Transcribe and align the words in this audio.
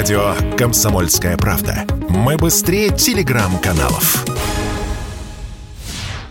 Радио 0.00 0.34
«Комсомольская 0.56 1.36
правда». 1.36 1.84
Мы 2.08 2.38
быстрее 2.38 2.88
телеграм-каналов. 2.88 4.24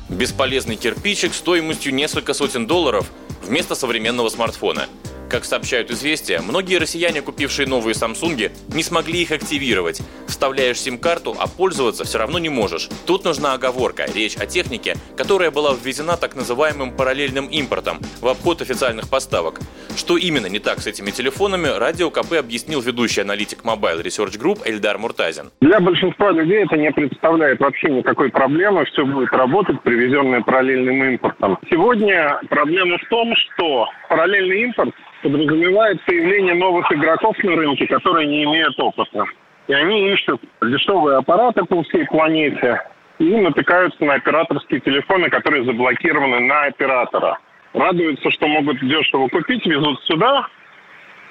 Бесполезный 0.10 0.76
кирпичик 0.76 1.36
стоимостью 1.36 1.94
несколько 1.94 2.34
сотен 2.34 2.66
долларов 2.66 3.06
вместо 3.46 3.76
современного 3.76 4.30
смартфона– 4.30 4.88
как 5.30 5.46
сообщают 5.46 5.92
известия, 5.92 6.42
многие 6.42 6.78
россияне, 6.78 7.22
купившие 7.22 7.68
новые 7.68 7.94
Самсунги, 7.94 8.52
не 8.74 8.84
смогли 8.84 9.22
их 9.22 9.32
активировать. 9.32 10.02
Вставляешь 10.28 10.80
сим-карту, 10.80 11.36
а 11.40 11.48
пользоваться 11.48 12.04
все 12.04 12.18
равно 12.18 12.40
не 12.40 12.50
можешь. 12.50 12.90
Тут 13.06 13.24
нужна 13.26 13.54
оговорка. 13.54 14.06
Речь 14.14 14.36
о 14.38 14.46
технике, 14.46 14.96
которая 15.16 15.52
была 15.52 15.74
введена 15.74 16.18
так 16.18 16.36
называемым 16.36 16.92
параллельным 16.92 17.48
импортом 17.48 18.00
в 18.22 18.28
обход 18.28 18.62
официальных 18.62 19.10
поставок. 19.10 19.60
Что 19.96 20.18
именно 20.18 20.48
не 20.48 20.60
так 20.60 20.80
с 20.80 20.88
этими 20.88 21.12
телефонами, 21.12 21.68
Радио 21.68 22.10
КП 22.10 22.34
объяснил 22.34 22.82
ведущий 22.82 23.22
аналитик 23.22 23.64
Mobile 23.64 24.02
Research 24.04 24.40
Group 24.40 24.62
Эльдар 24.66 24.98
Муртазин. 24.98 25.52
Для 25.62 25.80
большинства 25.80 26.32
людей 26.32 26.64
это 26.64 26.78
не 26.78 26.92
представляет 26.92 27.60
вообще 27.60 27.90
никакой 27.90 28.30
проблемы. 28.30 28.86
Все 28.86 29.06
будет 29.06 29.32
работать, 29.34 29.82
привезенное 29.84 30.42
параллельным 30.42 31.04
импортом. 31.04 31.60
Сегодня 31.70 32.40
проблема 32.50 32.98
в 32.98 33.10
том, 33.10 33.36
что 33.36 33.88
параллельный 34.08 34.64
импорт 34.64 34.96
подразумевает 35.22 36.02
появление 36.06 36.56
новых 36.56 36.92
игроков 36.92 37.36
на 37.44 37.56
рынке, 37.56 37.88
которые 37.88 38.28
не 38.28 38.44
имеют 38.44 38.80
опыта. 38.80 39.26
И 39.68 39.74
они 39.74 40.12
ищут 40.12 40.42
дешевые 40.62 41.18
аппараты 41.18 41.64
по 41.66 41.84
всей 41.84 42.06
планете 42.06 42.82
и 43.20 43.36
натыкаются 43.36 44.04
на 44.04 44.16
операторские 44.16 44.80
телефоны, 44.80 45.30
которые 45.30 45.66
заблокированы 45.66 46.40
на 46.40 46.64
оператора. 46.64 47.38
Радуются, 47.74 48.32
что 48.32 48.48
могут 48.48 48.80
дешево 48.80 49.28
купить, 49.28 49.66
везут 49.66 50.02
сюда, 50.06 50.48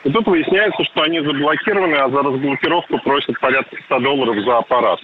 и 0.04 0.10
тут 0.12 0.26
выясняется, 0.26 0.84
что 0.84 1.02
они 1.02 1.20
заблокированы, 1.20 1.96
а 1.96 2.08
за 2.08 2.22
разблокировку 2.22 2.98
просят 2.98 3.38
порядка 3.40 3.76
100 3.86 3.98
долларов 4.00 4.36
за 4.44 4.58
аппарат, 4.58 5.00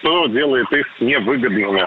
что 0.00 0.26
делает 0.26 0.70
их 0.72 0.86
невыгодными. 1.00 1.86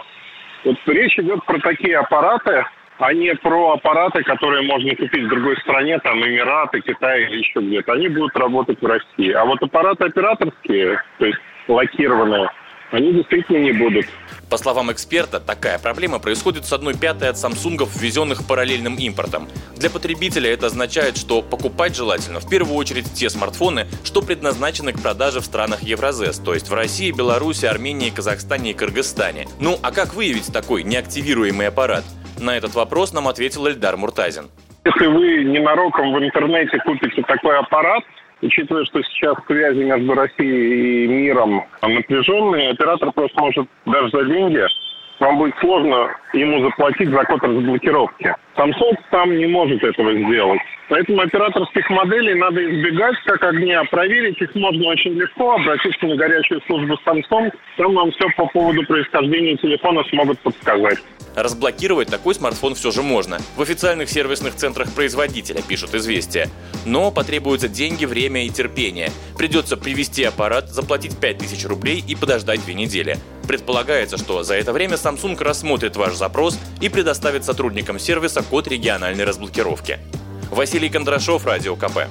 Вот 0.64 0.77
речь 0.88 1.19
идет 1.19 1.45
про 1.45 1.59
такие 1.59 1.97
аппараты, 1.97 2.66
а 2.99 3.13
не 3.13 3.33
про 3.35 3.73
аппараты, 3.73 4.23
которые 4.23 4.63
можно 4.63 4.95
купить 4.95 5.23
в 5.23 5.29
другой 5.29 5.57
стране, 5.57 5.99
там 5.99 6.25
Эмираты, 6.25 6.81
Китай 6.81 7.23
или 7.23 7.37
еще 7.37 7.59
где-то. 7.59 7.93
Они 7.93 8.07
будут 8.07 8.35
работать 8.35 8.81
в 8.81 8.85
России. 8.85 9.31
А 9.31 9.45
вот 9.45 9.61
аппараты 9.61 10.05
операторские, 10.05 11.01
то 11.19 11.25
есть 11.25 11.39
лакированные, 11.67 12.49
они 12.91 13.13
действительно 13.13 13.57
не 13.57 13.73
будут. 13.73 14.05
По 14.49 14.55
словам 14.57 14.91
эксперта, 14.93 15.41
такая 15.41 15.77
проблема 15.77 16.19
происходит 16.19 16.65
с 16.65 16.71
одной 16.71 16.93
пятой 16.93 17.27
от 17.27 17.37
самсунгов, 17.37 17.93
ввезенных 17.93 18.47
параллельным 18.47 18.95
импортом. 18.95 19.49
Для 19.75 19.89
потребителя 19.89 20.53
это 20.53 20.67
означает, 20.67 21.17
что 21.17 21.41
покупать 21.41 21.97
желательно 21.97 22.39
в 22.39 22.49
первую 22.49 22.77
очередь 22.77 23.13
те 23.13 23.29
смартфоны, 23.29 23.87
что 24.05 24.21
предназначены 24.21 24.93
к 24.93 25.01
продаже 25.01 25.41
в 25.41 25.45
странах 25.45 25.83
Евразес, 25.83 26.39
то 26.39 26.53
есть 26.53 26.69
в 26.69 26.73
России, 26.73 27.11
Беларуси, 27.11 27.65
Армении, 27.65 28.09
Казахстане 28.09 28.71
и 28.71 28.73
Кыргызстане. 28.73 29.47
Ну 29.59 29.77
а 29.83 29.91
как 29.91 30.13
выявить 30.13 30.51
такой 30.53 30.83
неактивируемый 30.83 31.67
аппарат? 31.67 32.05
На 32.39 32.55
этот 32.55 32.75
вопрос 32.75 33.13
нам 33.13 33.27
ответил 33.27 33.67
Эльдар 33.67 33.97
Муртазин. 33.97 34.49
Если 34.85 35.07
вы 35.07 35.43
ненароком 35.43 36.13
в 36.13 36.19
интернете 36.23 36.77
купите 36.80 37.21
такой 37.23 37.57
аппарат, 37.57 38.03
учитывая, 38.41 38.85
что 38.85 39.02
сейчас 39.03 39.35
связи 39.47 39.83
между 39.83 40.13
Россией 40.13 41.05
и 41.05 41.08
миром 41.08 41.65
напряженные, 41.81 42.71
оператор 42.71 43.11
просто 43.11 43.39
может 43.39 43.67
даже 43.85 44.09
за 44.11 44.23
деньги 44.25 44.65
вам 45.19 45.38
будет 45.38 45.55
сложно 45.59 46.15
ему 46.33 46.63
заплатить 46.63 47.09
за 47.09 47.23
код 47.23 47.41
разблокировки. 47.41 48.35
Samsung 48.55 48.95
сам 49.11 49.35
не 49.35 49.47
может 49.47 49.83
этого 49.83 50.13
сделать. 50.13 50.61
Поэтому 50.89 51.21
операторских 51.21 51.89
моделей 51.89 52.35
надо 52.35 52.63
избегать 52.63 53.15
как 53.25 53.43
огня. 53.43 53.83
Проверить 53.85 54.41
их 54.41 54.53
можно 54.55 54.88
очень 54.89 55.13
легко, 55.13 55.53
обратиться 55.53 56.05
на 56.05 56.15
горячую 56.15 56.61
службу 56.67 56.97
Samsung, 57.05 57.52
там 57.77 57.93
вам 57.93 58.11
все 58.11 58.27
по 58.38 58.45
поводу 58.47 58.83
происхождения 58.85 59.58
телефона 59.58 60.03
смогут 60.09 60.39
подсказать. 60.39 60.99
Разблокировать 61.37 62.08
такой 62.08 62.33
смартфон 62.33 62.73
все 62.73 62.89
же 62.89 63.03
можно. 63.03 63.37
В 63.55 63.61
официальных 63.61 64.09
сервисных 64.09 64.55
центрах 64.55 64.92
производителя, 64.92 65.61
пишут 65.61 65.93
известия. 65.93 66.49
Но 66.83 67.11
потребуются 67.11 67.67
деньги, 67.67 68.05
время 68.05 68.48
и 68.48 68.49
терпение. 68.49 69.11
Придется 69.37 69.77
привести 69.77 70.23
аппарат, 70.23 70.71
заплатить 70.71 71.15
5000 71.15 71.65
рублей 71.65 72.03
и 72.08 72.15
подождать 72.15 72.65
две 72.65 72.73
недели. 72.73 73.20
Предполагается, 73.48 74.17
что 74.17 74.42
за 74.42 74.55
это 74.55 74.73
время 74.73 74.95
Samsung 74.95 75.37
рассмотрит 75.43 75.95
ваш 75.95 76.15
запрос 76.15 76.58
и 76.81 76.89
предоставит 76.89 77.45
сотрудникам 77.45 77.99
сервиса 77.99 78.42
код 78.42 78.67
региональной 78.67 79.23
разблокировки. 79.23 79.99
Василий 80.49 80.89
Кондрашов, 80.89 81.45
Радио 81.45 81.75
КП. 81.75 82.08